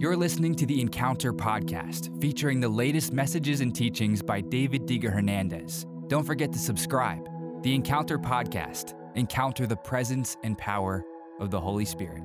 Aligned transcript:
You're 0.00 0.16
listening 0.16 0.54
to 0.54 0.64
the 0.64 0.80
Encounter 0.80 1.32
podcast, 1.32 2.20
featuring 2.20 2.60
the 2.60 2.68
latest 2.68 3.12
messages 3.12 3.60
and 3.60 3.74
teachings 3.74 4.22
by 4.22 4.40
David 4.40 4.86
Diga 4.86 5.12
Hernandez. 5.12 5.86
Don't 6.06 6.22
forget 6.22 6.52
to 6.52 6.58
subscribe. 6.60 7.28
The 7.64 7.74
Encounter 7.74 8.16
podcast. 8.16 8.94
Encounter 9.16 9.66
the 9.66 9.74
presence 9.74 10.36
and 10.44 10.56
power 10.56 11.04
of 11.40 11.50
the 11.50 11.60
Holy 11.60 11.84
Spirit. 11.84 12.22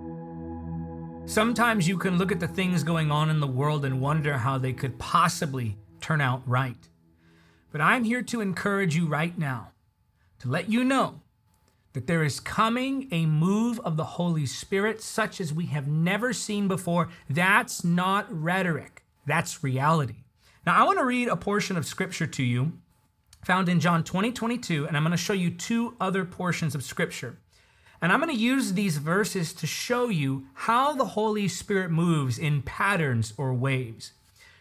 Sometimes 1.25 1.87
you 1.87 1.97
can 1.97 2.19
look 2.19 2.31
at 2.31 2.39
the 2.39 2.47
things 2.47 2.83
going 2.83 3.09
on 3.09 3.31
in 3.31 3.39
the 3.39 3.47
world 3.47 3.85
and 3.85 3.99
wonder 3.99 4.37
how 4.37 4.59
they 4.59 4.73
could 4.73 4.99
possibly 4.99 5.75
turn 5.99 6.21
out 6.21 6.47
right. 6.47 6.89
But 7.71 7.81
I'm 7.81 8.03
here 8.03 8.21
to 8.21 8.41
encourage 8.41 8.95
you 8.95 9.07
right 9.07 9.35
now, 9.35 9.71
to 10.41 10.47
let 10.47 10.69
you 10.69 10.83
know 10.83 11.21
that 11.93 12.07
there 12.07 12.23
is 12.23 12.39
coming 12.39 13.07
a 13.11 13.25
move 13.25 13.79
of 13.81 13.97
the 13.97 14.03
Holy 14.03 14.45
Spirit 14.45 15.01
such 15.01 15.39
as 15.39 15.53
we 15.53 15.67
have 15.67 15.87
never 15.87 16.33
seen 16.33 16.67
before. 16.67 17.09
That's 17.29 17.83
not 17.83 18.27
rhetoric, 18.29 19.03
that's 19.25 19.63
reality. 19.63 20.23
Now, 20.65 20.81
I 20.81 20.85
want 20.85 20.99
to 20.99 21.05
read 21.05 21.27
a 21.27 21.35
portion 21.35 21.77
of 21.77 21.85
scripture 21.85 22.27
to 22.27 22.43
you 22.43 22.73
found 23.43 23.67
in 23.67 23.79
John 23.79 24.03
20, 24.03 24.31
22, 24.31 24.87
and 24.87 24.95
I'm 24.95 25.03
going 25.03 25.11
to 25.11 25.17
show 25.17 25.33
you 25.33 25.49
two 25.49 25.95
other 25.99 26.25
portions 26.25 26.75
of 26.75 26.83
scripture. 26.83 27.37
And 28.01 28.11
I'm 28.11 28.19
going 28.19 28.33
to 28.33 28.41
use 28.41 28.73
these 28.73 28.97
verses 28.97 29.53
to 29.53 29.67
show 29.67 30.09
you 30.09 30.45
how 30.53 30.93
the 30.93 31.05
Holy 31.05 31.47
Spirit 31.47 31.89
moves 31.91 32.37
in 32.37 32.61
patterns 32.61 33.33
or 33.37 33.53
waves. 33.53 34.11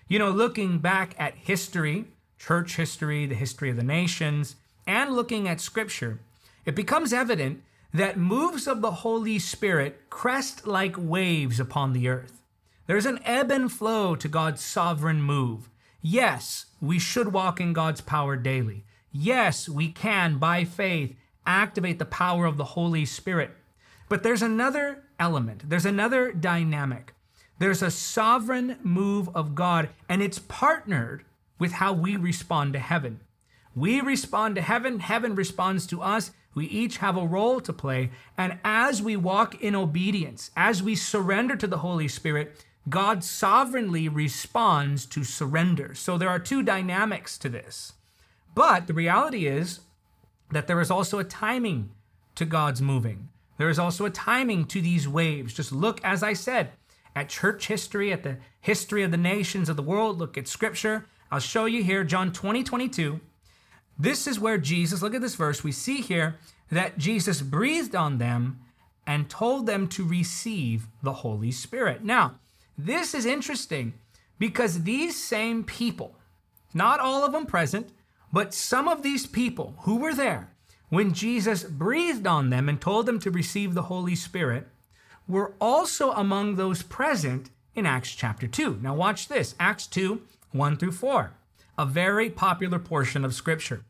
You 0.09 0.19
know, 0.19 0.31
looking 0.31 0.79
back 0.79 1.15
at 1.19 1.35
history, 1.35 2.07
church 2.39 2.77
history, 2.77 3.27
the 3.27 3.35
history 3.35 3.71
of 3.71 3.77
the 3.77 3.83
nations, 3.83 4.57
and 4.87 5.15
looking 5.15 5.49
at 5.49 5.61
scripture, 5.61 6.21
it 6.65 6.75
becomes 6.75 7.13
evident 7.13 7.63
that 7.93 8.17
moves 8.17 8.67
of 8.67 8.81
the 8.81 8.91
Holy 8.91 9.39
Spirit 9.39 10.09
crest 10.09 10.67
like 10.67 10.95
waves 10.99 11.61
upon 11.61 11.93
the 11.93 12.09
earth. 12.09 12.43
There's 12.87 13.07
an 13.07 13.21
ebb 13.25 13.51
and 13.51 13.71
flow 13.71 14.17
to 14.17 14.29
God's 14.29 14.63
sovereign 14.63 15.23
move. 15.23 15.69
Yes, 16.01 16.67
we 16.81 16.99
should 16.99 17.33
walk 17.33 17.61
in 17.61 17.73
God's 17.73 18.01
power 18.01 18.37
daily. 18.37 18.85
Yes, 19.13 19.69
we 19.69 19.89
can, 19.89 20.39
by 20.39 20.65
faith, 20.65 21.15
activate 21.47 21.99
the 21.99 22.05
power 22.05 22.47
of 22.47 22.57
the 22.57 22.65
Holy 22.65 23.05
Spirit. 23.05 23.51
But 24.09 24.23
there's 24.23 24.43
another 24.43 25.05
element, 25.19 25.69
there's 25.69 25.87
another 25.87 26.33
dynamic. 26.33 27.15
There's 27.59 27.83
a 27.83 27.91
sovereign 27.91 28.79
move 28.83 29.29
of 29.37 29.55
God, 29.55 29.91
and 30.09 30.21
it's 30.21 30.39
partnered 30.41 31.25
with 31.59 31.73
how 31.73 31.93
we 31.93 32.17
respond 32.17 32.73
to 32.73 32.81
heaven. 32.81 33.21
We 33.75 34.01
respond 34.01 34.57
to 34.57 34.63
heaven, 34.63 34.99
heaven 34.99 35.35
responds 35.37 35.87
to 35.87 36.03
us, 36.03 36.33
we 36.55 36.67
each 36.67 36.99
have 36.99 37.17
a 37.17 37.27
role 37.27 37.61
to 37.61 37.73
play. 37.73 38.11
And 38.37 38.59
as 38.65 39.01
we 39.03 39.17
walk 39.17 39.61
in 39.63 39.75
obedience, 39.75 40.51
as 40.57 40.83
we 40.83 40.95
surrender 40.95 41.57
to 41.57 41.67
the 41.67 41.79
Holy 41.79 42.09
Spirit, 42.09 42.65
God 42.89 43.23
sovereignly 43.23 44.09
responds 44.09 45.07
to 45.07 45.25
surrender. 45.25 45.95
So 45.95 46.19
there 46.19 46.29
are 46.29 46.39
two 46.39 46.63
dynamics 46.63 47.39
to 47.39 47.49
this. 47.49 47.95
But 48.55 48.87
the 48.87 48.95
reality 48.95 49.47
is 49.47 49.81
that 50.51 50.67
there 50.67 50.81
is 50.81 50.91
also 50.91 51.19
a 51.19 51.25
timing 51.25 51.91
to 52.35 52.45
God's 52.45 52.83
moving. 52.83 53.29
There 53.57 53.71
is 53.71 53.79
also 53.79 54.05
a 54.05 54.11
timing 54.11 54.67
to 54.67 54.81
these 54.81 55.09
waves. 55.09 55.55
Just 55.55 55.73
look, 55.73 56.01
as 56.05 56.23
I 56.23 56.33
said, 56.33 56.73
at 57.15 57.29
church 57.29 57.69
history, 57.69 58.13
at 58.13 58.23
the 58.23 58.39
history 58.61 59.03
of 59.03 59.11
the 59.11 59.17
nations 59.17 59.69
of 59.69 59.77
the 59.77 59.83
world. 59.83 60.19
Look 60.19 60.37
at 60.37 60.49
scripture. 60.49 61.07
I'll 61.31 61.41
show 61.41 61.67
you 61.67 61.83
here, 61.83 62.05
John 62.05 62.33
20, 62.33 62.63
22. 62.63 63.21
This 64.03 64.27
is 64.27 64.41
where 64.41 64.59
Jesus, 64.59 65.01
look 65.01 65.15
at 65.15 65.21
this 65.21 65.37
verse, 65.37 65.63
we 65.63 65.71
see 65.71 66.01
here 66.01 66.35
that 66.73 66.99
Jesus 66.99 67.41
breathed 67.41 67.95
on 67.95 68.19
them 68.19 68.59
and 69.07 69.31
told 69.31 69.67
them 69.67 69.87
to 69.91 70.05
receive 70.05 70.89
the 71.05 71.13
Holy 71.13 71.53
Spirit. 71.53 72.03
Now, 72.03 72.35
this 72.77 73.15
is 73.15 73.25
interesting 73.25 73.95
because 74.41 74.83
these 74.83 75.23
same 75.23 75.63
people, 75.63 76.17
not 76.75 76.99
all 76.99 77.25
of 77.25 77.31
them 77.31 77.47
present, 77.47 77.91
but 78.33 78.53
some 78.53 78.89
of 78.89 79.05
these 79.05 79.25
people 79.25 79.77
who 79.83 79.99
were 79.99 80.15
there 80.15 80.51
when 80.89 81.15
Jesus 81.15 81.63
breathed 81.63 82.27
on 82.27 82.51
them 82.51 82.69
and 82.69 82.81
told 82.81 83.07
them 83.07 83.21
to 83.21 83.31
receive 83.31 83.73
the 83.73 83.83
Holy 83.83 84.17
Spirit 84.17 84.67
were 85.29 85.53
also 85.61 86.11
among 86.11 86.57
those 86.57 86.83
present 86.83 87.51
in 87.77 87.87
Acts 87.87 88.17
chapter 88.17 88.49
2. 88.49 88.81
Now, 88.83 88.97
watch 88.97 89.29
this 89.29 89.55
Acts 89.61 89.87
2 89.87 90.23
1 90.51 90.77
through 90.77 90.91
4 90.91 91.35
a 91.79 91.87
very 91.87 92.29
popular 92.29 92.79
portion 92.79 93.25
of 93.25 93.35
Scripture. 93.35 93.85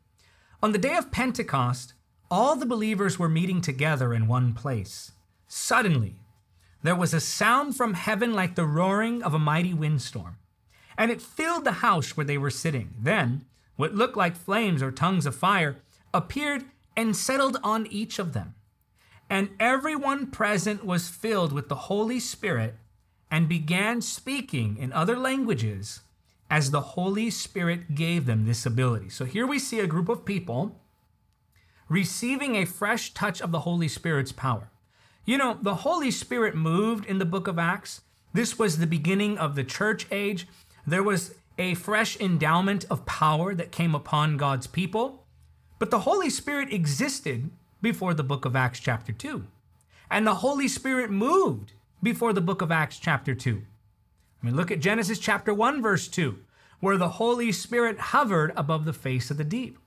On 0.63 0.71
the 0.71 0.77
day 0.77 0.95
of 0.95 1.11
Pentecost, 1.11 1.93
all 2.31 2.55
the 2.55 2.65
believers 2.65 3.19
were 3.19 3.27
meeting 3.27 3.59
together 3.59 4.13
in 4.13 4.27
one 4.27 4.53
place. 4.53 5.11
Suddenly, 5.45 6.21
there 6.81 6.95
was 6.95 7.13
a 7.13 7.19
sound 7.19 7.75
from 7.75 7.95
heaven 7.95 8.31
like 8.31 8.55
the 8.55 8.65
roaring 8.65 9.21
of 9.21 9.33
a 9.33 9.39
mighty 9.39 9.73
windstorm, 9.73 10.37
and 10.97 11.11
it 11.11 11.21
filled 11.21 11.65
the 11.65 11.83
house 11.83 12.15
where 12.15 12.25
they 12.25 12.37
were 12.37 12.49
sitting. 12.49 12.93
Then, 12.97 13.43
what 13.75 13.93
looked 13.93 14.15
like 14.15 14.37
flames 14.37 14.81
or 14.81 14.89
tongues 14.89 15.25
of 15.25 15.35
fire 15.35 15.79
appeared 16.13 16.63
and 16.95 17.13
settled 17.13 17.57
on 17.61 17.85
each 17.87 18.17
of 18.17 18.31
them. 18.31 18.55
And 19.29 19.49
everyone 19.59 20.31
present 20.31 20.85
was 20.85 21.09
filled 21.09 21.51
with 21.51 21.67
the 21.67 21.91
Holy 21.91 22.21
Spirit 22.21 22.75
and 23.29 23.49
began 23.49 23.99
speaking 23.99 24.77
in 24.77 24.93
other 24.93 25.17
languages 25.17 26.03
as 26.49 26.71
the 26.71 26.81
Holy 26.81 27.29
Spirit 27.29 27.95
gave 27.95 28.25
them 28.25 28.45
this 28.45 28.65
ability. 28.65 29.09
So 29.09 29.25
here 29.25 29.47
we 29.47 29.59
see 29.59 29.79
a 29.79 29.87
group 29.87 30.09
of 30.09 30.25
people 30.25 30.79
receiving 31.89 32.55
a 32.55 32.65
fresh 32.65 33.13
touch 33.13 33.41
of 33.41 33.51
the 33.51 33.61
Holy 33.61 33.87
Spirit's 33.87 34.31
power. 34.31 34.69
You 35.25 35.37
know, 35.37 35.57
the 35.61 35.75
Holy 35.75 36.11
Spirit 36.11 36.55
moved 36.55 37.05
in 37.05 37.19
the 37.19 37.25
book 37.25 37.47
of 37.47 37.57
Acts. 37.57 38.01
This 38.33 38.59
was 38.59 38.77
the 38.77 38.87
beginning 38.87 39.37
of 39.37 39.55
the 39.55 39.63
church 39.63 40.07
age. 40.11 40.47
There 40.85 41.03
was 41.03 41.35
a 41.57 41.75
fresh 41.75 42.19
endowment 42.19 42.85
of 42.89 43.05
power 43.05 43.53
that 43.55 43.71
came 43.71 43.95
upon 43.95 44.37
God's 44.37 44.67
people. 44.67 45.25
But 45.79 45.91
the 45.91 45.99
Holy 45.99 46.29
Spirit 46.29 46.73
existed 46.73 47.51
before 47.81 48.13
the 48.13 48.23
book 48.23 48.45
of 48.45 48.55
Acts, 48.55 48.79
chapter 48.79 49.11
2. 49.11 49.45
And 50.09 50.25
the 50.25 50.35
Holy 50.35 50.67
Spirit 50.67 51.09
moved 51.09 51.73
before 52.01 52.33
the 52.33 52.41
book 52.41 52.61
of 52.61 52.71
Acts, 52.71 52.99
chapter 52.99 53.33
2. 53.35 53.61
I 54.43 54.47
mean, 54.47 54.55
look 54.57 54.71
at 54.71 54.81
Genesis 54.81 55.19
chapter 55.19 55.53
1, 55.53 55.81
verse 55.81 56.09
2, 56.09 56.37
where 56.81 56.97
the 56.97 57.09
Holy 57.09 57.53
Spirit 57.53 57.97
hovered 57.97 58.51
above 58.57 58.83
the 58.83 58.91
face 58.91 59.31
of 59.31 59.37
the 59.37 59.45
deep. 59.45 59.79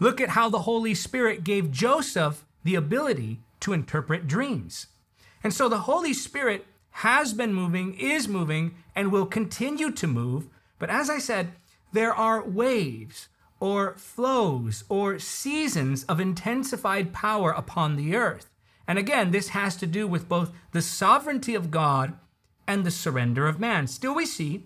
Look 0.00 0.20
at 0.20 0.30
how 0.30 0.48
the 0.48 0.62
Holy 0.62 0.94
Spirit 0.94 1.44
gave 1.44 1.70
Joseph 1.70 2.44
the 2.64 2.74
ability 2.74 3.38
to 3.60 3.72
interpret 3.72 4.26
dreams. 4.26 4.88
And 5.44 5.54
so 5.54 5.68
the 5.68 5.80
Holy 5.80 6.12
Spirit 6.12 6.66
has 6.90 7.32
been 7.32 7.54
moving, 7.54 7.94
is 7.94 8.26
moving, 8.26 8.74
and 8.96 9.12
will 9.12 9.26
continue 9.26 9.92
to 9.92 10.06
move. 10.08 10.48
But 10.80 10.90
as 10.90 11.08
I 11.08 11.18
said, 11.18 11.52
there 11.92 12.12
are 12.12 12.42
waves 12.42 13.28
or 13.60 13.94
flows 13.96 14.82
or 14.88 15.20
seasons 15.20 16.02
of 16.04 16.18
intensified 16.18 17.12
power 17.12 17.52
upon 17.52 17.94
the 17.94 18.16
earth. 18.16 18.50
And 18.88 18.98
again, 18.98 19.30
this 19.30 19.50
has 19.50 19.76
to 19.76 19.86
do 19.86 20.08
with 20.08 20.28
both 20.28 20.50
the 20.72 20.82
sovereignty 20.82 21.54
of 21.54 21.70
God 21.70 22.18
and 22.70 22.84
the 22.84 22.90
surrender 22.90 23.48
of 23.48 23.58
man. 23.58 23.88
Still, 23.88 24.14
we 24.14 24.24
see 24.24 24.64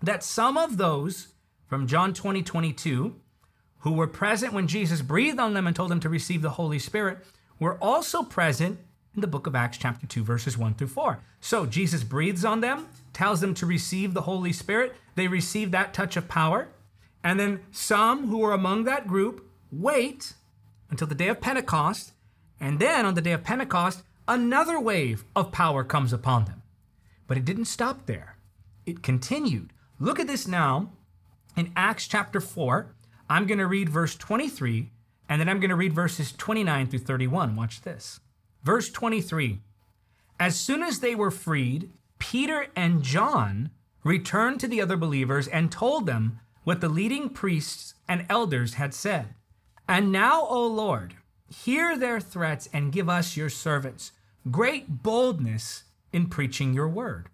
that 0.00 0.22
some 0.22 0.56
of 0.56 0.76
those 0.76 1.28
from 1.66 1.88
John 1.88 2.14
20, 2.14 2.44
22, 2.44 3.16
who 3.80 3.92
were 3.92 4.06
present 4.06 4.52
when 4.52 4.68
Jesus 4.68 5.02
breathed 5.02 5.40
on 5.40 5.52
them 5.52 5.66
and 5.66 5.74
told 5.74 5.90
them 5.90 5.98
to 5.98 6.08
receive 6.08 6.42
the 6.42 6.50
Holy 6.50 6.78
Spirit, 6.78 7.26
were 7.58 7.76
also 7.82 8.22
present 8.22 8.78
in 9.16 9.20
the 9.20 9.26
book 9.26 9.48
of 9.48 9.56
Acts, 9.56 9.78
chapter 9.78 10.06
2, 10.06 10.22
verses 10.22 10.56
1 10.56 10.74
through 10.74 10.86
4. 10.86 11.18
So 11.40 11.66
Jesus 11.66 12.04
breathes 12.04 12.44
on 12.44 12.60
them, 12.60 12.86
tells 13.12 13.40
them 13.40 13.54
to 13.54 13.66
receive 13.66 14.14
the 14.14 14.22
Holy 14.22 14.52
Spirit. 14.52 14.94
They 15.16 15.26
receive 15.26 15.72
that 15.72 15.92
touch 15.92 16.16
of 16.16 16.28
power. 16.28 16.68
And 17.24 17.40
then 17.40 17.60
some 17.72 18.28
who 18.28 18.44
are 18.44 18.52
among 18.52 18.84
that 18.84 19.08
group 19.08 19.44
wait 19.72 20.34
until 20.88 21.08
the 21.08 21.16
day 21.16 21.28
of 21.28 21.40
Pentecost. 21.40 22.12
And 22.60 22.78
then 22.78 23.04
on 23.04 23.14
the 23.14 23.22
day 23.22 23.32
of 23.32 23.42
Pentecost, 23.42 24.04
another 24.28 24.78
wave 24.78 25.24
of 25.34 25.50
power 25.50 25.82
comes 25.82 26.12
upon 26.12 26.44
them. 26.44 26.60
But 27.26 27.36
it 27.36 27.44
didn't 27.44 27.66
stop 27.66 28.06
there, 28.06 28.36
it 28.86 29.02
continued. 29.02 29.72
Look 29.98 30.18
at 30.20 30.26
this 30.26 30.46
now 30.46 30.92
in 31.56 31.72
Acts 31.76 32.06
chapter 32.06 32.40
4. 32.40 32.94
I'm 33.30 33.46
going 33.46 33.58
to 33.58 33.66
read 33.66 33.88
verse 33.88 34.16
23, 34.16 34.90
and 35.28 35.40
then 35.40 35.48
I'm 35.48 35.60
going 35.60 35.70
to 35.70 35.76
read 35.76 35.94
verses 35.94 36.32
29 36.32 36.88
through 36.88 36.98
31. 37.00 37.56
Watch 37.56 37.82
this. 37.82 38.20
Verse 38.62 38.90
23 38.90 39.60
As 40.38 40.56
soon 40.56 40.82
as 40.82 41.00
they 41.00 41.14
were 41.14 41.30
freed, 41.30 41.90
Peter 42.18 42.66
and 42.76 43.02
John 43.02 43.70
returned 44.02 44.60
to 44.60 44.68
the 44.68 44.80
other 44.82 44.96
believers 44.96 45.48
and 45.48 45.72
told 45.72 46.06
them 46.06 46.40
what 46.64 46.80
the 46.80 46.88
leading 46.88 47.28
priests 47.28 47.94
and 48.08 48.26
elders 48.28 48.74
had 48.74 48.94
said. 48.94 49.34
And 49.88 50.10
now, 50.10 50.46
O 50.46 50.66
Lord, 50.66 51.14
hear 51.48 51.96
their 51.96 52.20
threats 52.20 52.68
and 52.72 52.92
give 52.92 53.08
us, 53.08 53.36
your 53.36 53.50
servants, 53.50 54.12
great 54.50 55.02
boldness 55.02 55.84
in 56.14 56.28
preaching 56.28 56.72
your 56.72 56.88
word. 56.88 57.28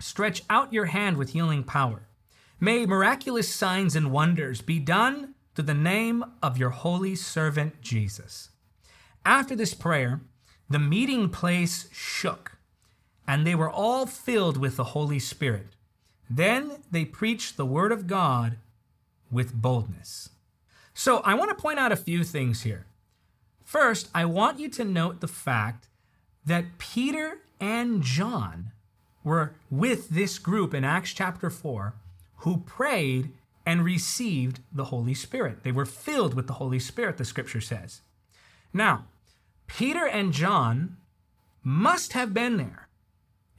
Stretch 0.00 0.42
out 0.50 0.72
your 0.72 0.86
hand 0.86 1.16
with 1.16 1.30
healing 1.30 1.62
power. 1.62 2.08
May 2.60 2.84
miraculous 2.84 3.48
signs 3.48 3.94
and 3.96 4.10
wonders 4.10 4.60
be 4.60 4.78
done 4.78 5.34
through 5.54 5.66
the 5.66 5.74
name 5.74 6.24
of 6.42 6.58
your 6.58 6.70
holy 6.70 7.14
servant 7.14 7.80
Jesus. 7.80 8.50
After 9.24 9.54
this 9.54 9.74
prayer, 9.74 10.20
the 10.68 10.78
meeting 10.78 11.28
place 11.28 11.88
shook, 11.92 12.58
and 13.26 13.46
they 13.46 13.54
were 13.54 13.70
all 13.70 14.06
filled 14.06 14.56
with 14.56 14.76
the 14.76 14.84
Holy 14.84 15.18
Spirit. 15.18 15.68
Then 16.28 16.78
they 16.90 17.04
preached 17.04 17.56
the 17.56 17.66
word 17.66 17.92
of 17.92 18.06
God 18.06 18.56
with 19.30 19.54
boldness. 19.54 20.30
So 20.94 21.18
I 21.18 21.34
want 21.34 21.50
to 21.50 21.62
point 21.62 21.78
out 21.78 21.92
a 21.92 21.96
few 21.96 22.24
things 22.24 22.62
here. 22.62 22.86
First, 23.62 24.08
I 24.14 24.24
want 24.24 24.58
you 24.58 24.68
to 24.70 24.84
note 24.84 25.20
the 25.20 25.28
fact 25.28 25.88
that 26.46 26.78
Peter 26.78 27.38
and 27.60 28.02
John 28.02 28.72
were 29.22 29.54
with 29.70 30.10
this 30.10 30.38
group 30.38 30.74
in 30.74 30.84
Acts 30.84 31.12
chapter 31.12 31.50
4 31.50 31.94
who 32.38 32.58
prayed 32.58 33.30
and 33.66 33.84
received 33.84 34.60
the 34.70 34.84
Holy 34.84 35.14
Spirit. 35.14 35.62
They 35.62 35.72
were 35.72 35.86
filled 35.86 36.34
with 36.34 36.46
the 36.46 36.54
Holy 36.54 36.78
Spirit, 36.78 37.16
the 37.16 37.24
scripture 37.24 37.60
says. 37.60 38.02
Now, 38.72 39.06
Peter 39.66 40.06
and 40.06 40.32
John 40.32 40.98
must 41.62 42.12
have 42.12 42.34
been 42.34 42.58
there 42.58 42.88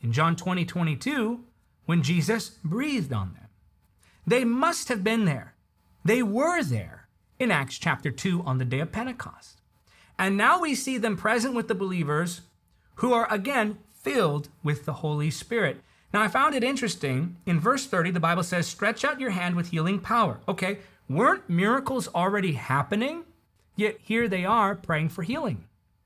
in 0.01 0.11
John 0.11 0.35
20 0.35 0.65
22 0.65 1.43
when 1.85 2.03
Jesus 2.03 2.49
breathed 2.63 3.11
on 3.11 3.33
them. 3.33 3.47
They 4.27 4.43
must 4.43 4.89
have 4.89 5.03
been 5.03 5.25
there. 5.25 5.55
They 6.03 6.21
were 6.21 6.63
there 6.63 7.07
in 7.39 7.49
Acts 7.49 7.79
chapter 7.79 8.11
2 8.11 8.43
on 8.43 8.59
the 8.59 8.65
day 8.65 8.79
of 8.79 8.91
Pentecost. 8.91 9.61
And 10.17 10.37
now 10.37 10.61
we 10.61 10.75
see 10.75 10.97
them 10.97 11.17
present 11.17 11.55
with 11.55 11.67
the 11.67 11.75
believers 11.75 12.41
who 12.95 13.13
are 13.13 13.31
again 13.31 13.77
filled 13.93 14.49
with 14.63 14.85
the 14.85 14.93
Holy 14.93 15.29
Spirit. 15.31 15.81
Now, 16.13 16.21
I 16.21 16.27
found 16.27 16.55
it 16.55 16.63
interesting. 16.63 17.37
In 17.45 17.59
verse 17.59 17.85
30, 17.85 18.11
the 18.11 18.19
Bible 18.19 18.43
says, 18.43 18.67
Stretch 18.67 19.03
out 19.03 19.19
your 19.19 19.31
hand 19.31 19.55
with 19.55 19.71
healing 19.71 19.99
power. 19.99 20.39
Okay, 20.47 20.79
weren't 21.09 21.49
miracles 21.49 22.07
already 22.09 22.53
happening? 22.53 23.23
Yet 23.75 23.97
here 24.01 24.27
they 24.27 24.45
are 24.45 24.75
praying 24.75 25.09
for 25.09 25.23
healing. 25.23 25.65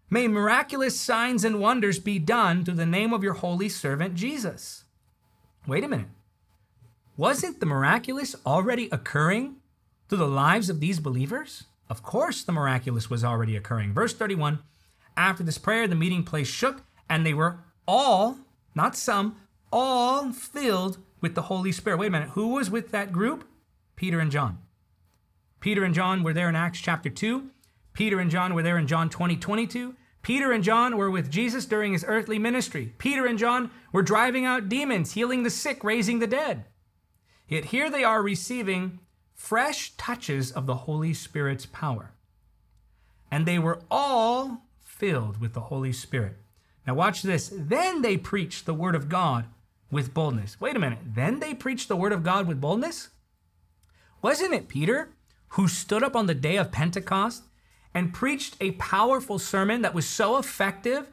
May 0.09 0.27
miraculous 0.27 0.99
signs 0.99 1.43
and 1.43 1.59
wonders 1.59 1.99
be 1.99 2.17
done 2.17 2.65
through 2.65 2.75
the 2.75 2.85
name 2.85 3.13
of 3.13 3.23
your 3.23 3.35
holy 3.35 3.69
servant 3.69 4.15
Jesus. 4.15 4.85
Wait 5.67 5.83
a 5.83 5.87
minute. 5.87 6.07
Wasn't 7.15 7.59
the 7.59 7.67
miraculous 7.67 8.35
already 8.45 8.89
occurring 8.91 9.57
through 10.07 10.17
the 10.17 10.27
lives 10.27 10.69
of 10.69 10.79
these 10.79 10.99
believers? 10.99 11.65
Of 11.89 12.01
course, 12.01 12.43
the 12.43 12.51
miraculous 12.51 13.09
was 13.09 13.23
already 13.23 13.55
occurring. 13.55 13.93
Verse 13.93 14.13
31 14.13 14.59
After 15.19 15.43
this 15.43 15.57
prayer, 15.57 15.85
the 15.85 15.95
meeting 15.95 16.23
place 16.23 16.47
shook, 16.47 16.81
and 17.09 17.25
they 17.25 17.33
were 17.33 17.59
all, 17.85 18.37
not 18.73 18.95
some, 18.95 19.35
all 19.69 20.31
filled 20.31 20.97
with 21.19 21.35
the 21.35 21.41
Holy 21.43 21.73
Spirit. 21.73 21.97
Wait 21.97 22.07
a 22.07 22.11
minute. 22.11 22.29
Who 22.29 22.53
was 22.53 22.71
with 22.71 22.91
that 22.91 23.11
group? 23.11 23.45
Peter 23.97 24.21
and 24.21 24.31
John. 24.31 24.59
Peter 25.59 25.83
and 25.83 25.93
John 25.93 26.23
were 26.23 26.31
there 26.31 26.47
in 26.47 26.55
Acts 26.55 26.79
chapter 26.79 27.09
2. 27.09 27.49
Peter 27.91 28.17
and 28.17 28.31
John 28.31 28.53
were 28.53 28.63
there 28.63 28.77
in 28.77 28.87
John 28.87 29.09
20, 29.09 29.35
22. 29.35 29.93
Peter 30.21 30.53
and 30.53 30.63
John 30.63 30.95
were 30.95 31.11
with 31.11 31.29
Jesus 31.29 31.65
during 31.65 31.91
his 31.91 32.05
earthly 32.07 32.39
ministry. 32.39 32.93
Peter 32.97 33.25
and 33.25 33.37
John 33.37 33.71
were 33.91 34.01
driving 34.01 34.45
out 34.45 34.69
demons, 34.69 35.11
healing 35.11 35.43
the 35.43 35.49
sick, 35.49 35.83
raising 35.83 36.19
the 36.19 36.27
dead. 36.27 36.63
Yet 37.49 37.65
here 37.65 37.89
they 37.89 38.05
are 38.05 38.23
receiving 38.23 38.99
fresh 39.35 39.97
touches 39.97 40.53
of 40.53 40.65
the 40.65 40.75
Holy 40.75 41.13
Spirit's 41.13 41.65
power. 41.65 42.13
And 43.29 43.45
they 43.45 43.59
were 43.59 43.81
all 43.91 44.61
filled 44.99 45.41
with 45.41 45.53
the 45.53 45.61
Holy 45.61 45.91
Spirit. 45.91 46.37
Now, 46.85 46.93
watch 46.93 47.23
this. 47.23 47.51
Then 47.51 48.01
they 48.01 48.17
preached 48.17 48.65
the 48.65 48.73
word 48.73 48.95
of 48.95 49.09
God 49.09 49.45
with 49.89 50.13
boldness. 50.13 50.59
Wait 50.61 50.75
a 50.75 50.79
minute. 50.79 50.99
Then 51.03 51.39
they 51.39 51.53
preached 51.53 51.87
the 51.87 51.95
word 51.95 52.11
of 52.11 52.23
God 52.23 52.47
with 52.47 52.61
boldness? 52.61 53.09
Wasn't 54.21 54.53
it 54.53 54.67
Peter 54.67 55.09
who 55.49 55.67
stood 55.67 56.03
up 56.03 56.15
on 56.15 56.27
the 56.27 56.35
day 56.35 56.57
of 56.57 56.71
Pentecost 56.71 57.43
and 57.93 58.13
preached 58.13 58.55
a 58.59 58.71
powerful 58.71 59.39
sermon 59.39 59.81
that 59.81 59.95
was 59.95 60.07
so 60.07 60.37
effective 60.37 61.07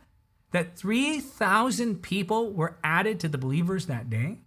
that 0.50 0.76
3,000 0.76 2.02
people 2.02 2.52
were 2.52 2.76
added 2.84 3.20
to 3.20 3.28
the 3.28 3.38
believers 3.38 3.86
that 3.86 4.10
day? 4.10 4.40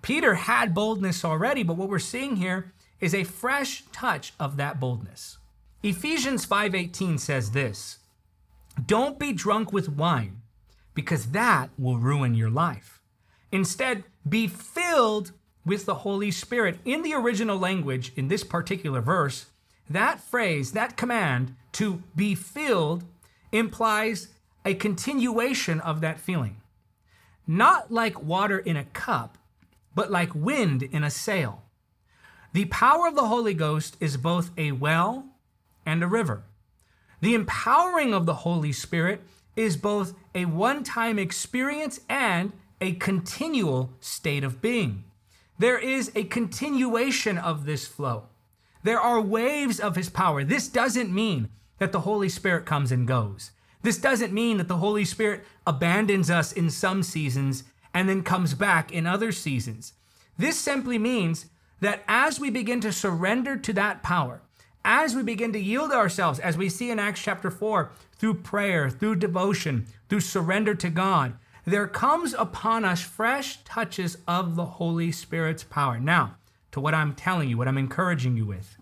Peter 0.00 0.34
had 0.34 0.74
boldness 0.74 1.24
already, 1.24 1.62
but 1.62 1.76
what 1.76 1.88
we're 1.88 1.98
seeing 1.98 2.36
here 2.36 2.72
is 3.00 3.14
a 3.14 3.24
fresh 3.24 3.84
touch 3.92 4.32
of 4.38 4.56
that 4.56 4.80
boldness. 4.80 5.38
Ephesians 5.82 6.46
5:18 6.46 7.18
says 7.18 7.50
this, 7.50 7.99
"Don't 8.86 9.18
be 9.18 9.32
drunk 9.32 9.72
with 9.72 9.88
wine, 9.88 10.42
because 10.94 11.26
that 11.26 11.70
will 11.78 11.98
ruin 11.98 12.34
your 12.34 12.50
life. 12.50 13.00
Instead, 13.52 14.04
be 14.28 14.46
filled 14.46 15.32
with 15.64 15.86
the 15.86 15.96
Holy 15.96 16.30
Spirit. 16.30 16.78
In 16.84 17.02
the 17.02 17.14
original 17.14 17.58
language, 17.58 18.12
in 18.16 18.28
this 18.28 18.44
particular 18.44 19.00
verse, 19.00 19.46
that 19.88 20.20
phrase, 20.20 20.72
that 20.72 20.96
command 20.96 21.56
to 21.72 22.02
be 22.14 22.34
filled 22.34 23.04
implies 23.52 24.28
a 24.64 24.74
continuation 24.74 25.80
of 25.80 26.00
that 26.00 26.20
feeling. 26.20 26.60
Not 27.46 27.90
like 27.90 28.22
water 28.22 28.58
in 28.58 28.76
a 28.76 28.84
cup, 28.84 29.36
but 29.94 30.10
like 30.10 30.34
wind 30.34 30.82
in 30.82 31.02
a 31.02 31.10
sail. 31.10 31.64
The 32.52 32.66
power 32.66 33.08
of 33.08 33.14
the 33.14 33.26
Holy 33.26 33.54
Ghost 33.54 33.96
is 34.00 34.16
both 34.16 34.50
a 34.56 34.72
well 34.72 35.26
and 35.84 36.02
a 36.02 36.06
river. 36.06 36.44
The 37.20 37.34
empowering 37.34 38.14
of 38.14 38.26
the 38.26 38.34
Holy 38.34 38.72
Spirit 38.72 39.22
is 39.56 39.76
both 39.76 40.14
a 40.34 40.46
one 40.46 40.82
time 40.82 41.18
experience 41.18 42.00
and 42.08 42.52
a 42.80 42.92
continual 42.92 43.92
state 44.00 44.44
of 44.44 44.62
being. 44.62 45.04
There 45.58 45.78
is 45.78 46.10
a 46.14 46.24
continuation 46.24 47.36
of 47.36 47.66
this 47.66 47.86
flow. 47.86 48.24
There 48.82 49.00
are 49.00 49.20
waves 49.20 49.78
of 49.78 49.96
his 49.96 50.08
power. 50.08 50.42
This 50.42 50.68
doesn't 50.68 51.14
mean 51.14 51.50
that 51.78 51.92
the 51.92 52.00
Holy 52.00 52.30
Spirit 52.30 52.64
comes 52.64 52.90
and 52.90 53.06
goes. 53.06 53.50
This 53.82 53.98
doesn't 53.98 54.32
mean 54.32 54.56
that 54.56 54.68
the 54.68 54.78
Holy 54.78 55.04
Spirit 55.04 55.44
abandons 55.66 56.30
us 56.30 56.52
in 56.52 56.70
some 56.70 57.02
seasons 57.02 57.64
and 57.92 58.08
then 58.08 58.22
comes 58.22 58.54
back 58.54 58.92
in 58.92 59.06
other 59.06 59.32
seasons. 59.32 59.92
This 60.38 60.58
simply 60.58 60.98
means 60.98 61.46
that 61.80 62.02
as 62.08 62.40
we 62.40 62.50
begin 62.50 62.80
to 62.80 62.92
surrender 62.92 63.56
to 63.56 63.72
that 63.74 64.02
power, 64.02 64.42
as 64.84 65.14
we 65.14 65.22
begin 65.22 65.52
to 65.52 65.58
yield 65.58 65.92
ourselves, 65.92 66.38
as 66.38 66.56
we 66.56 66.68
see 66.68 66.90
in 66.90 66.98
Acts 66.98 67.22
chapter 67.22 67.50
4, 67.50 67.90
through 68.16 68.34
prayer, 68.34 68.90
through 68.90 69.16
devotion, 69.16 69.86
through 70.08 70.20
surrender 70.20 70.74
to 70.74 70.90
God, 70.90 71.34
there 71.64 71.86
comes 71.86 72.34
upon 72.34 72.84
us 72.84 73.02
fresh 73.02 73.62
touches 73.64 74.16
of 74.26 74.56
the 74.56 74.64
Holy 74.64 75.12
Spirit's 75.12 75.64
power. 75.64 76.00
Now, 76.00 76.36
to 76.72 76.80
what 76.80 76.94
I'm 76.94 77.14
telling 77.14 77.48
you, 77.48 77.58
what 77.58 77.68
I'm 77.68 77.78
encouraging 77.78 78.36
you 78.36 78.46
with. 78.46 78.76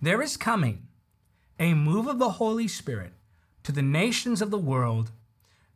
There 0.00 0.22
is 0.22 0.36
coming 0.36 0.86
a 1.58 1.74
move 1.74 2.06
of 2.06 2.18
the 2.18 2.30
Holy 2.30 2.68
Spirit 2.68 3.12
to 3.64 3.72
the 3.72 3.82
nations 3.82 4.40
of 4.40 4.50
the 4.50 4.58
world 4.58 5.10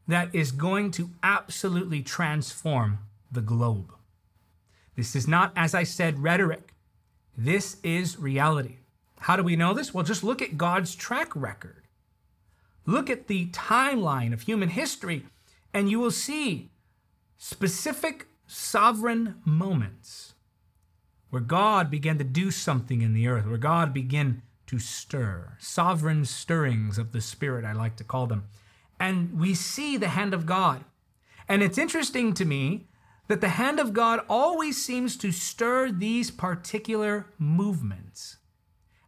that 0.08 0.34
is 0.34 0.52
going 0.52 0.90
to 0.92 1.10
absolutely 1.22 2.02
transform 2.02 2.98
the 3.30 3.40
globe. 3.40 3.92
This 4.96 5.14
is 5.16 5.26
not, 5.26 5.52
as 5.56 5.74
I 5.74 5.82
said, 5.82 6.22
rhetoric. 6.22 6.72
This 7.36 7.78
is 7.82 8.18
reality. 8.18 8.78
How 9.24 9.36
do 9.36 9.42
we 9.42 9.56
know 9.56 9.72
this? 9.72 9.94
Well, 9.94 10.04
just 10.04 10.22
look 10.22 10.42
at 10.42 10.58
God's 10.58 10.94
track 10.94 11.34
record. 11.34 11.84
Look 12.84 13.08
at 13.08 13.26
the 13.26 13.46
timeline 13.46 14.34
of 14.34 14.42
human 14.42 14.68
history, 14.68 15.24
and 15.72 15.90
you 15.90 15.98
will 15.98 16.10
see 16.10 16.72
specific 17.38 18.26
sovereign 18.46 19.36
moments 19.46 20.34
where 21.30 21.40
God 21.40 21.90
began 21.90 22.18
to 22.18 22.24
do 22.24 22.50
something 22.50 23.00
in 23.00 23.14
the 23.14 23.26
earth, 23.26 23.46
where 23.46 23.56
God 23.56 23.94
began 23.94 24.42
to 24.66 24.78
stir. 24.78 25.56
Sovereign 25.58 26.26
stirrings 26.26 26.98
of 26.98 27.12
the 27.12 27.22
Spirit, 27.22 27.64
I 27.64 27.72
like 27.72 27.96
to 27.96 28.04
call 28.04 28.26
them. 28.26 28.44
And 29.00 29.40
we 29.40 29.54
see 29.54 29.96
the 29.96 30.08
hand 30.08 30.34
of 30.34 30.44
God. 30.44 30.84
And 31.48 31.62
it's 31.62 31.78
interesting 31.78 32.34
to 32.34 32.44
me 32.44 32.88
that 33.28 33.40
the 33.40 33.48
hand 33.48 33.80
of 33.80 33.94
God 33.94 34.20
always 34.28 34.84
seems 34.84 35.16
to 35.16 35.32
stir 35.32 35.90
these 35.90 36.30
particular 36.30 37.24
movements 37.38 38.36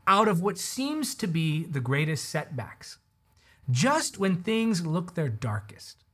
out 0.07 0.29
of 0.29 0.43
what 0.43 0.59
seems 0.59 1.15
to 1.17 1.27
be 1.27 1.65
the 1.65 1.81
greatest 1.81 2.29
setbacks. 2.29 2.99
Just 3.71 4.19
when 4.19 4.43
things 4.43 4.87
look 4.87 5.15
their 5.15 5.29
darkest, 5.29 6.05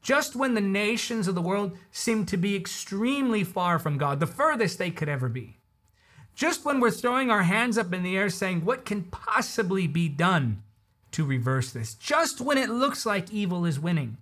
just 0.00 0.34
when 0.34 0.54
the 0.54 0.60
nations 0.60 1.28
of 1.28 1.34
the 1.34 1.42
world 1.42 1.76
seem 1.90 2.24
to 2.26 2.36
be 2.36 2.56
extremely 2.56 3.44
far 3.44 3.78
from 3.78 3.98
God, 3.98 4.20
the 4.20 4.26
furthest 4.26 4.78
they 4.78 4.90
could 4.90 5.08
ever 5.08 5.28
be, 5.28 5.58
just 6.34 6.64
when 6.64 6.80
we're 6.80 6.90
throwing 6.90 7.30
our 7.30 7.42
hands 7.42 7.76
up 7.76 7.92
in 7.92 8.02
the 8.02 8.16
air 8.16 8.30
saying, 8.30 8.64
What 8.64 8.84
can 8.84 9.02
possibly 9.04 9.86
be 9.86 10.08
done 10.08 10.62
to 11.10 11.24
reverse 11.24 11.72
this? 11.72 11.94
Just 11.94 12.40
when 12.40 12.56
it 12.56 12.70
looks 12.70 13.04
like 13.04 13.32
evil 13.32 13.66
is 13.66 13.80
winning, 13.80 14.18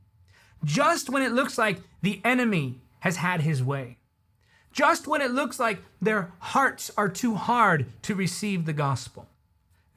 just 0.65 1.11
when 1.11 1.23
it 1.23 1.33
looks 1.33 1.59
like 1.59 1.81
the 2.03 2.21
enemy 2.25 2.81
has 3.01 3.17
had 3.17 3.43
his 3.43 3.63
way, 3.63 3.99
just 4.77 5.09
when 5.09 5.23
it 5.23 5.31
looks 5.31 5.59
like 5.59 5.83
their 6.03 6.31
hearts 6.39 6.91
are 6.99 7.09
too 7.09 7.35
hard 7.35 7.87
to 8.03 8.15
receive 8.15 8.67
the 8.67 8.75
gospel. 8.75 9.27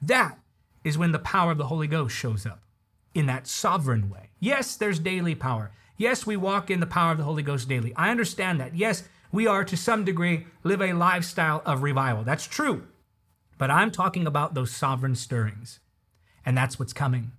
That 0.00 0.38
is 0.84 0.96
when 0.96 1.12
the 1.12 1.18
power 1.18 1.52
of 1.52 1.58
the 1.58 1.66
Holy 1.66 1.86
Ghost 1.86 2.16
shows 2.16 2.46
up 2.46 2.62
in 3.12 3.26
that 3.26 3.46
sovereign 3.46 4.08
way. 4.08 4.30
Yes, 4.40 4.76
there's 4.76 4.98
daily 4.98 5.34
power. 5.34 5.70
Yes, 5.98 6.24
we 6.24 6.34
walk 6.34 6.70
in 6.70 6.80
the 6.80 6.86
power 6.86 7.12
of 7.12 7.18
the 7.18 7.24
Holy 7.24 7.42
Ghost 7.42 7.68
daily. 7.68 7.92
I 7.94 8.10
understand 8.10 8.58
that. 8.58 8.74
Yes, 8.74 9.04
we 9.30 9.46
are 9.46 9.64
to 9.64 9.76
some 9.76 10.02
degree 10.02 10.46
live 10.64 10.80
a 10.80 10.94
lifestyle 10.94 11.60
of 11.66 11.82
revival. 11.82 12.24
That's 12.24 12.46
true. 12.46 12.86
But 13.58 13.70
I'm 13.70 13.90
talking 13.90 14.26
about 14.26 14.54
those 14.54 14.70
sovereign 14.74 15.14
stirrings. 15.14 15.80
And 16.46 16.56
that's 16.56 16.78
what's 16.78 16.94
coming. 16.94 17.32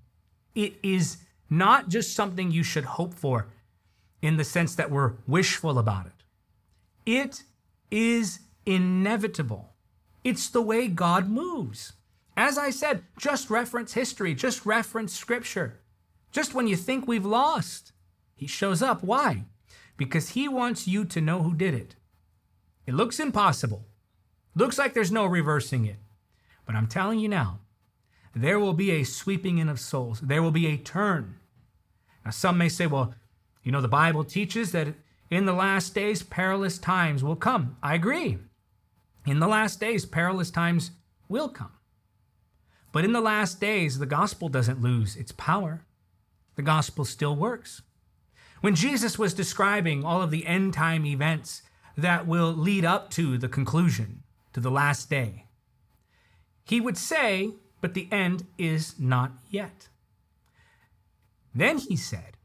It 0.54 0.76
is 0.84 1.18
not 1.50 1.90
just 1.90 2.14
something 2.14 2.52
you 2.52 2.62
should 2.62 2.86
hope 2.86 3.16
for. 3.16 3.48
in 4.22 4.38
the 4.38 4.44
sense 4.44 4.76
that 4.76 4.92
we're 4.92 5.14
wishful 5.28 5.80
about 5.80 6.06
it. 6.06 6.21
It 7.06 7.44
is 7.90 8.40
inevitable. 8.66 9.74
It's 10.24 10.50
the 10.50 10.62
way 10.62 10.88
God 10.88 11.30
moves. 11.30 11.94
As 12.38 12.58
I 12.58 12.70
said, 12.70 13.04
just 13.18 13.50
reference 13.50 13.94
history, 13.94 14.34
just 14.34 14.66
reference 14.66 15.14
scripture. 15.14 15.80
Just 16.32 16.54
when 16.54 16.68
you 16.68 16.76
think 16.76 17.08
we've 17.08 17.26
lost, 17.26 17.92
he 18.36 18.48
shows 18.48 18.82
up. 18.82 19.04
Why? 19.04 19.46
Because 19.98 20.30
he 20.30 20.48
wants 20.48 20.88
you 20.88 21.06
to 21.06 21.22
know 21.22 21.44
who 21.44 21.54
did 21.54 21.74
it. 21.74 21.96
It 22.86 22.94
looks 22.94 23.20
impossible. 23.20 23.86
Looks 24.56 24.78
like 24.78 24.94
there's 24.94 25.12
no 25.12 25.26
reversing 25.26 25.86
it. 25.86 25.98
But 26.66 26.76
I'm 26.76 26.88
telling 26.88 27.20
you 27.20 27.30
now, 27.30 27.60
there 28.34 28.60
will 28.60 28.74
be 28.74 28.92
a 28.92 29.04
sweeping 29.04 29.58
in 29.58 29.70
of 29.70 29.80
souls. 29.80 30.22
There 30.22 30.42
will 30.42 30.52
be 30.52 30.68
a 30.68 30.78
turn. 30.78 31.36
Now, 32.24 32.32
some 32.32 32.58
may 32.58 32.70
say, 32.70 32.88
well, 32.88 33.14
you 33.64 33.72
know, 33.72 33.82
the 33.82 33.88
Bible 33.88 34.24
teaches 34.24 34.72
that 34.72 34.88
in 35.32 35.46
the 35.46 35.54
last 35.54 35.96
days, 35.96 36.22
perilous 36.22 36.78
times 36.78 37.24
will 37.24 37.38
come. 37.38 37.78
I 37.82 37.96
agree. 37.96 38.38
In 39.26 39.40
the 39.40 39.48
last 39.48 39.80
days, 39.80 40.06
perilous 40.06 40.52
times 40.52 40.92
will 41.30 41.48
come. 41.48 41.72
But 42.92 43.06
in 43.06 43.14
the 43.14 43.22
last 43.22 43.62
days, 43.62 43.98
the 43.98 44.06
gospel 44.06 44.50
doesn't 44.50 44.82
lose 44.82 45.16
its 45.16 45.32
power. 45.32 45.86
The 46.56 46.62
gospel 46.62 47.06
still 47.06 47.36
works. 47.36 47.82
When 48.60 48.76
Jesus 48.76 49.18
was 49.18 49.34
describing 49.34 50.04
all 50.04 50.22
of 50.22 50.32
the 50.32 50.46
end 50.46 50.74
time 50.74 51.06
events 51.06 51.62
that 51.98 52.28
will 52.28 52.52
lead 52.52 52.84
up 52.84 53.10
to 53.12 53.38
the 53.38 53.48
conclusion, 53.48 54.24
to 54.52 54.60
the 54.60 54.70
last 54.70 55.10
day, 55.10 55.46
he 56.66 56.82
would 56.82 56.98
say, 56.98 57.52
But 57.80 57.94
the 57.94 58.10
end 58.12 58.46
is 58.58 59.00
not 59.00 59.32
yet. 59.50 59.88
Then 61.56 61.78
he 61.78 61.96
said, 61.96 62.38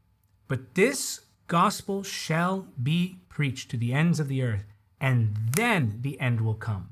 But 0.47 0.75
this 0.75 1.21
gospel 1.47 2.03
shall 2.03 2.67
be 2.81 3.17
preached 3.29 3.69
to 3.71 3.77
the 3.77 3.93
ends 3.93 4.19
of 4.19 4.27
the 4.27 4.43
earth, 4.43 4.65
and 4.99 5.35
then 5.55 5.99
the 6.01 6.19
end 6.19 6.41
will 6.41 6.53
come. 6.53 6.89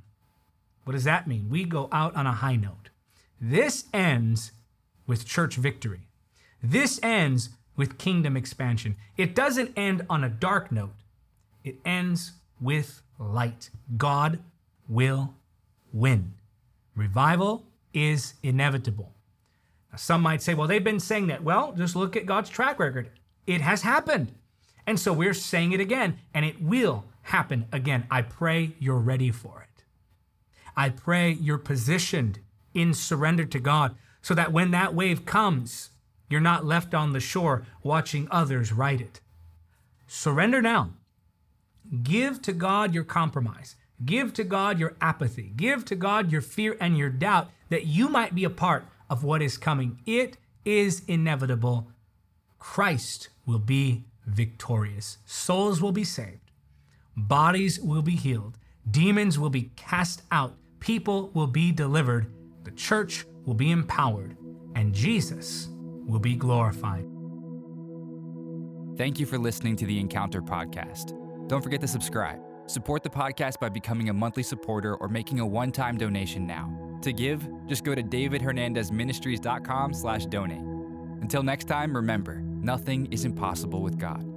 What 0.83 0.93
does 0.93 1.03
that 1.03 1.27
mean? 1.27 1.50
We 1.50 1.63
go 1.63 1.89
out 1.91 2.15
on 2.15 2.27
a 2.27 2.31
high 2.31 2.55
note. 2.55 2.89
This 3.41 3.85
ends 3.93 4.51
with 5.07 5.25
church 5.25 5.55
victory. 5.55 6.07
This 6.63 7.00
ends 7.03 7.50
with 7.75 7.97
kingdom 7.97 8.38
expansion. 8.38 8.95
It 9.17 9.35
doesn't 9.35 9.74
end 9.75 10.05
on 10.09 10.24
a 10.24 10.29
dark 10.29 10.71
note, 10.71 10.93
it 11.63 11.77
ends 11.83 12.33
with 12.62 13.01
light. 13.19 13.69
God 13.97 14.39
will 14.88 15.33
win. 15.91 16.33
Revival 16.95 17.65
is 17.93 18.35
inevitable. 18.43 19.12
Now, 19.91 19.97
some 19.97 20.21
might 20.21 20.41
say, 20.41 20.53
well, 20.53 20.67
they've 20.67 20.83
been 20.83 21.00
saying 21.00 21.27
that. 21.27 21.43
Well, 21.43 21.74
just 21.74 21.95
look 21.95 22.15
at 22.15 22.25
God's 22.25 22.50
track 22.50 22.79
record. 22.79 23.09
It 23.47 23.62
has 23.62 23.81
happened. 23.81 24.31
And 24.87 24.99
so 24.99 25.11
we're 25.13 25.33
saying 25.33 25.71
it 25.71 25.79
again, 25.79 26.19
and 26.33 26.45
it 26.45 26.61
will 26.61 27.05
happen 27.23 27.65
again. 27.71 28.05
I 28.11 28.21
pray 28.21 28.75
you're 28.79 28.99
ready 28.99 29.31
for 29.31 29.61
it. 29.61 29.83
I 30.77 30.89
pray 30.89 31.31
you're 31.31 31.57
positioned 31.57 32.39
in 32.73 32.93
surrender 32.93 33.45
to 33.45 33.59
God 33.59 33.95
so 34.21 34.33
that 34.33 34.51
when 34.51 34.71
that 34.71 34.93
wave 34.93 35.25
comes, 35.25 35.89
you're 36.29 36.41
not 36.41 36.65
left 36.65 36.93
on 36.93 37.13
the 37.13 37.19
shore 37.19 37.65
watching 37.83 38.27
others 38.29 38.73
ride 38.73 39.01
it. 39.01 39.21
Surrender 40.07 40.61
now. 40.61 40.91
Give 42.03 42.41
to 42.41 42.51
God 42.51 42.93
your 42.93 43.03
compromise. 43.03 43.75
Give 44.03 44.33
to 44.33 44.43
God 44.43 44.79
your 44.79 44.95
apathy. 44.99 45.53
Give 45.55 45.85
to 45.85 45.95
God 45.95 46.31
your 46.31 46.41
fear 46.41 46.75
and 46.79 46.97
your 46.97 47.09
doubt 47.09 47.49
that 47.69 47.85
you 47.85 48.09
might 48.09 48.35
be 48.35 48.43
a 48.43 48.49
part 48.49 48.85
of 49.09 49.23
what 49.23 49.41
is 49.41 49.57
coming. 49.57 49.99
It 50.05 50.37
is 50.65 51.03
inevitable. 51.07 51.87
Christ 52.59 53.29
will 53.45 53.59
be 53.59 54.05
victorious. 54.25 55.17
Souls 55.25 55.82
will 55.82 55.91
be 55.91 56.03
saved. 56.03 56.51
Bodies 57.15 57.79
will 57.79 58.01
be 58.01 58.15
healed. 58.15 58.58
Demons 58.89 59.39
will 59.39 59.50
be 59.50 59.72
cast 59.75 60.24
out. 60.32 60.55
People 60.79 61.32
will 61.34 61.48
be 61.48 61.72
delivered. 61.72 62.32
The 62.63 62.72
church 62.72 63.25
will 63.46 63.53
be 63.53 63.72
empowered. 63.72 64.38
And 64.75 64.94
Jesus 64.94 65.70
will 66.05 66.20
be 66.20 66.36
glorified. 66.36 67.05
Thank 68.98 69.20
you 69.20 69.25
for 69.25 69.38
listening 69.38 69.75
to 69.77 69.86
the 69.86 70.00
Encounter 70.00 70.41
Podcast. 70.41 71.13
Don't 71.48 71.62
forget 71.62 71.82
to 71.82 71.88
subscribe. 71.88 72.39
Support 72.67 73.03
the 73.03 73.10
podcast 73.10 73.60
by 73.60 73.70
becoming 73.70 74.10
a 74.10 74.13
monthly 74.13 74.44
supporter 74.44 74.96
or 74.96 75.08
making 75.08 75.39
a 75.39 75.46
one-time 75.46 75.98
donation 75.98 76.48
now. 76.48 76.72
To 77.01 77.13
give, 77.13 77.48
just 77.67 77.84
go 77.84 77.94
to 77.94 78.01
davidhernandezministries.com 78.01 79.94
slash 79.94 80.25
donate. 80.25 80.62
Until 81.22 81.44
next 81.44 81.65
time, 81.65 81.96
remember, 81.96 82.41
nothing 82.65 83.07
is 83.12 83.25
impossible 83.25 83.81
with 83.84 84.00
God. 84.00 84.34